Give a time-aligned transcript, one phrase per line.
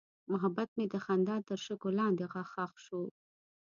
[0.31, 3.01] محبت مې د خندا تر شګو لاندې ښخ شو.